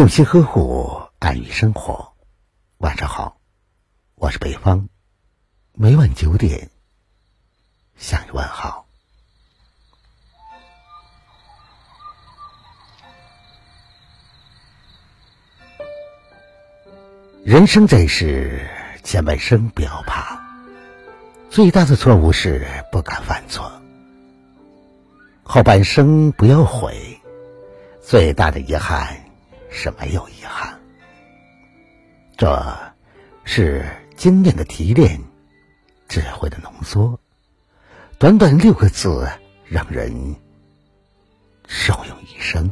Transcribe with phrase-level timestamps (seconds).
[0.00, 2.14] 用心呵护，安于生活。
[2.78, 3.38] 晚上好，
[4.14, 4.88] 我是北方，
[5.74, 6.70] 每晚九点
[7.98, 8.86] 向你问好。
[17.44, 18.66] 人生在世，
[19.02, 20.40] 前半生不要怕，
[21.50, 23.70] 最大的错误是不敢犯错；
[25.42, 27.20] 后半生不要悔，
[28.00, 29.26] 最大的遗憾。
[29.70, 30.78] 是没有遗憾，
[32.36, 32.76] 这
[33.44, 35.18] 是经验的提炼，
[36.08, 37.18] 智慧的浓缩。
[38.18, 39.26] 短短六个字，
[39.64, 40.12] 让人
[41.66, 42.70] 受用一生。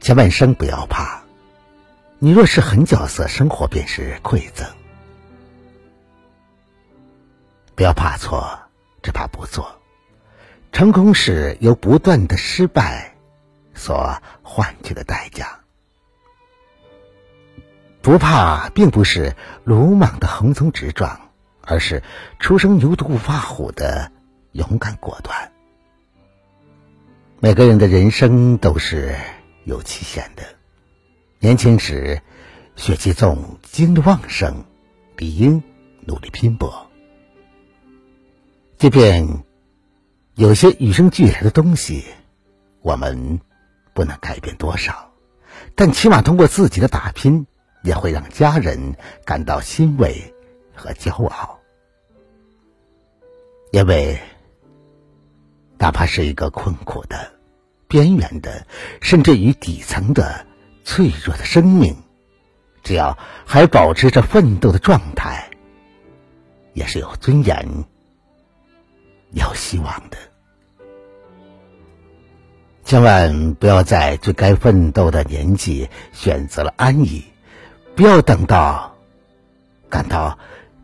[0.00, 1.22] 前半生不要怕，
[2.18, 4.66] 你若是狠角色，生活便是馈赠。
[7.76, 8.58] 不要怕错，
[9.02, 9.79] 只怕不做。
[10.72, 13.14] 成功是由不断的失败
[13.74, 15.60] 所换取的代价。
[18.00, 21.20] 不怕，并不是鲁莽的横冲直撞，
[21.60, 22.02] 而是
[22.38, 24.10] 初生牛犊不怕虎的
[24.52, 25.52] 勇敢果断。
[27.40, 29.14] 每个人的人生都是
[29.64, 30.44] 有期限的，
[31.40, 32.22] 年轻时
[32.74, 34.64] 血气重，精力旺盛，
[35.18, 35.62] 理应
[36.06, 36.90] 努力拼搏，
[38.78, 39.44] 即便。
[40.40, 42.02] 有些与生俱来的东西，
[42.80, 43.40] 我们
[43.92, 45.12] 不能改变多少，
[45.74, 47.46] 但起码通过自己的打拼，
[47.82, 48.96] 也会让家人
[49.26, 50.34] 感到欣慰
[50.74, 51.60] 和骄傲。
[53.70, 54.18] 因为，
[55.76, 57.32] 哪怕是一个困苦的、
[57.86, 58.66] 边缘的，
[59.02, 60.46] 甚至于底层的
[60.84, 61.94] 脆弱的生命，
[62.82, 65.50] 只要还保持着奋斗的状态，
[66.72, 67.84] 也是有尊严、
[69.32, 70.16] 有希望的。
[72.90, 77.24] 千万不要在最该奋斗的年纪选择了安逸，
[77.94, 78.96] 不要等到
[79.88, 80.36] 感到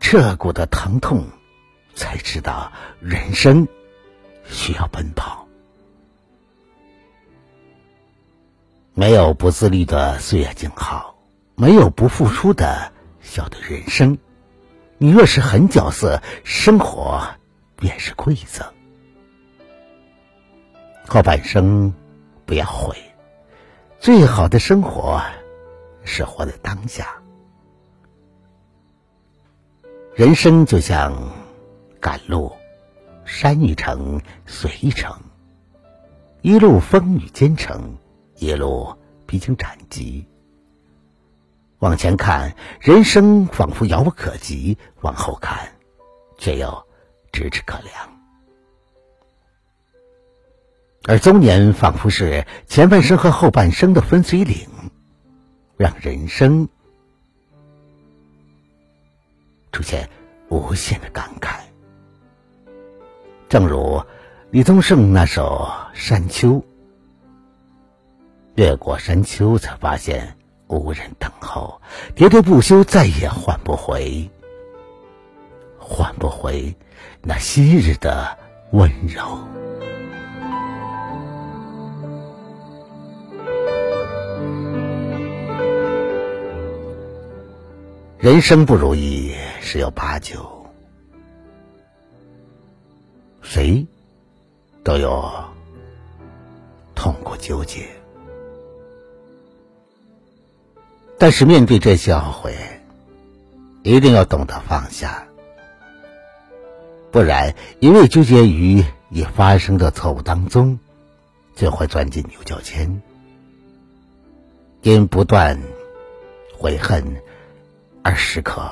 [0.00, 1.24] 彻骨的疼痛，
[1.94, 2.70] 才知道
[3.00, 3.66] 人生
[4.44, 5.48] 需要奔跑。
[8.92, 11.16] 没有不自律的岁月静好，
[11.54, 12.92] 没有不付出的
[13.22, 14.18] 小的人生。
[14.98, 17.26] 你若是狠角色，生活
[17.76, 18.62] 便是馈赠。
[21.14, 21.94] 后半生
[22.44, 22.96] 不要悔，
[24.00, 25.22] 最好的生活
[26.02, 27.22] 是活在当下。
[30.16, 31.16] 人生就像
[32.00, 32.50] 赶路，
[33.24, 35.16] 山一程，水一程，
[36.42, 37.96] 一路风雨兼程，
[38.38, 38.92] 一路
[39.24, 40.26] 披荆斩棘。
[41.78, 45.76] 往前看，人生仿佛遥不可及；往后看，
[46.38, 46.68] 却又
[47.30, 48.13] 咫尺可量。
[51.06, 54.66] 而中年仿佛是前半生和后半生的分水岭，
[55.76, 56.66] 让人生
[59.70, 60.08] 出现
[60.48, 61.56] 无限的感慨。
[63.50, 64.02] 正如
[64.50, 66.52] 李宗盛那首《山丘》，
[68.54, 70.38] 越过山丘，才发现
[70.68, 71.82] 无人等候，
[72.16, 74.30] 喋喋不休，再也换不回，
[75.78, 76.74] 换不回
[77.20, 78.38] 那昔日的
[78.72, 79.38] 温柔。
[88.24, 90.64] 人生不如意十有八九，
[93.42, 93.86] 谁
[94.82, 95.30] 都有
[96.94, 97.86] 痛苦纠结。
[101.18, 102.56] 但是面对这些懊悔，
[103.82, 105.28] 一定要懂得放下，
[107.10, 110.78] 不然一味纠结于已发生的错误当中，
[111.54, 113.02] 就会钻进牛角尖，
[114.80, 115.60] 因不断
[116.56, 117.22] 悔恨。
[118.04, 118.70] 而时刻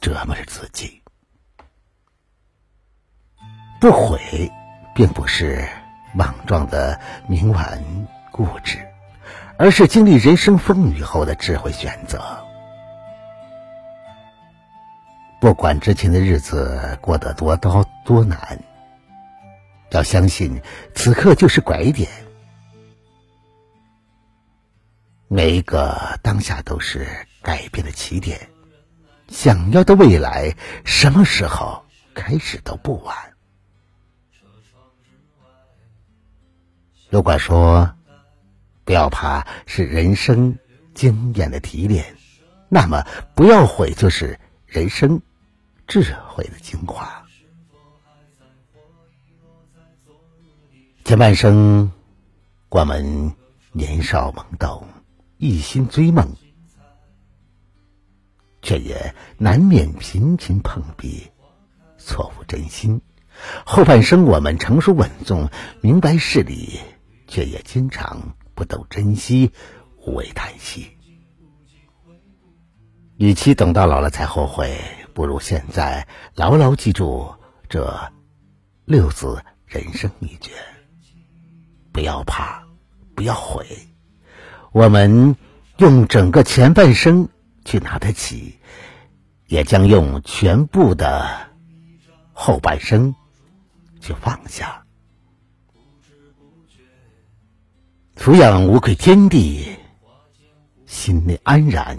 [0.00, 1.00] 折磨着自己，
[3.80, 4.50] 不悔，
[4.96, 5.64] 并不是
[6.12, 7.80] 莽撞的冥顽
[8.32, 8.84] 固执，
[9.56, 12.44] 而是经历人生风雨后的智慧选择。
[15.40, 18.60] 不管之前的日子过得多刀多难，
[19.92, 20.60] 要相信
[20.96, 22.10] 此刻就是拐点，
[25.28, 27.06] 每一个当下都是。
[27.42, 28.48] 改变的起点，
[29.28, 30.54] 想要的未来，
[30.84, 31.84] 什么时候
[32.14, 33.16] 开始都不晚。
[37.08, 37.92] 如果说
[38.84, 40.56] 不要怕是人生
[40.94, 42.04] 经验的提炼，
[42.68, 43.04] 那么
[43.34, 45.20] 不要悔就是人生
[45.86, 47.24] 智慧的精华。
[51.04, 51.90] 前半生，
[52.68, 53.34] 我们
[53.72, 54.86] 年少懵懂，
[55.38, 56.36] 一心追梦，
[58.62, 61.28] 却也难免频频碰壁，
[61.98, 63.00] 错付真心。
[63.64, 65.48] 后半生，我们成熟稳重，
[65.80, 66.78] 明白事理，
[67.26, 69.52] 却也经常不懂珍惜，
[70.04, 70.90] 无谓叹息。
[73.16, 74.78] 与其等到老了才后悔，
[75.14, 77.34] 不如现在牢牢记住
[77.68, 78.12] 这
[78.84, 80.52] 六字人生秘诀。
[81.92, 82.62] 不要怕，
[83.14, 83.66] 不要悔，
[84.72, 85.36] 我们
[85.78, 87.28] 用整个前半生
[87.70, 88.58] 去拿得起，
[89.46, 91.52] 也将用全部的
[92.32, 93.14] 后半生
[94.00, 94.84] 去放下。
[98.16, 99.76] 抚养无愧天地，
[100.84, 101.96] 心内安然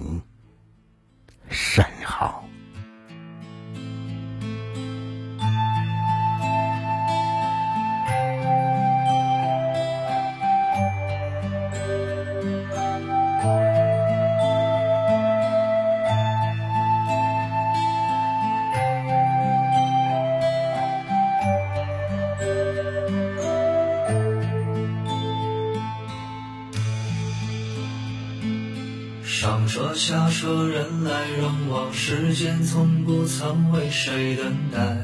[30.03, 34.97] 下车，人来人往，时间从不曾为谁等待。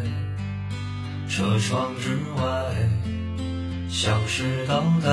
[1.29, 2.43] 车窗之外，
[3.91, 5.11] 像是倒带，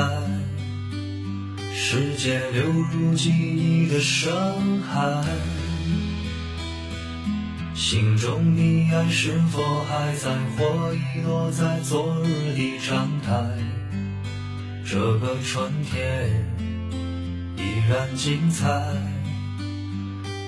[1.75, 4.33] 世界流入记忆的深
[4.81, 5.23] 海。
[7.75, 13.45] 心中的爱是否还在，或遗落在昨日的站台？
[14.83, 16.31] 这个春天。
[17.59, 18.83] 依然精彩，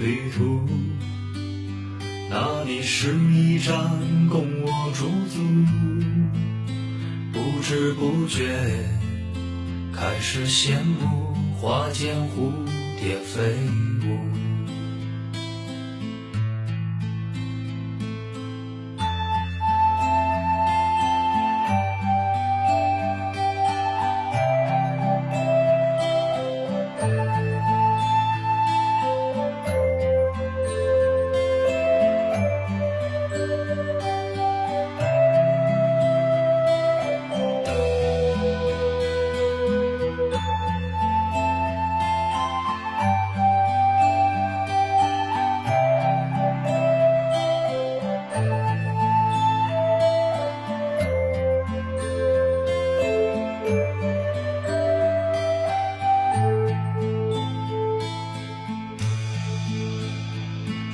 [0.00, 0.66] 旅途，
[2.30, 3.76] 那里是一站
[4.30, 5.42] 供我驻足，
[7.34, 8.48] 不知不觉
[9.92, 12.50] 开始羡慕花间蝴
[12.98, 13.42] 蝶飞
[14.08, 14.49] 舞。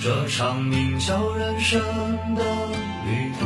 [0.07, 1.81] 这场名叫人生
[2.37, 2.45] 的
[3.05, 3.45] 旅途，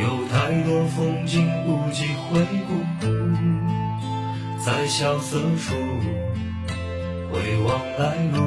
[0.00, 3.06] 有太多风景不及回顾，
[4.60, 5.76] 在萧瑟处
[7.30, 8.38] 回望来路，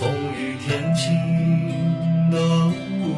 [0.00, 3.14] 风雨天晴的雾。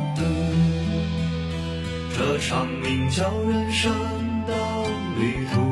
[2.14, 3.90] 这场名叫人生
[4.46, 4.54] 的
[5.18, 5.62] 旅途，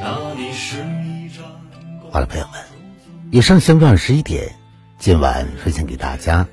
[0.00, 1.44] 那里是一站。
[2.10, 2.67] 好了，朋友们。
[3.30, 4.54] 以上相约二十一点，
[4.98, 6.48] 今晚分享给大家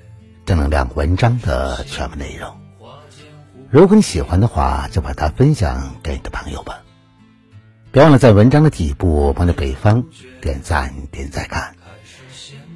[0.46, 2.54] 正能量文章的全部内容。
[3.70, 6.82] 如果你喜欢的话，就把它分享给你的朋友吧。
[7.94, 10.04] 别忘了在文章的底部帮着北方
[10.42, 11.76] 点赞点赞看。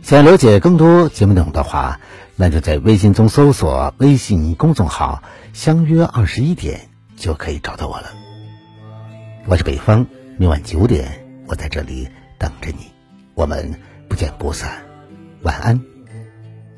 [0.02, 2.00] 想了解更多节目内容的话，
[2.38, 6.88] 那就在微信中搜索微信公众号“相约二十一点”
[7.18, 8.14] 就可以找到我了。
[9.46, 12.90] 我是北方，明晚九点我在这里等着你。
[13.40, 13.74] 我们。
[14.10, 14.70] 不见不散，
[15.44, 15.80] 晚安，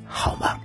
[0.06, 0.60] 好吗？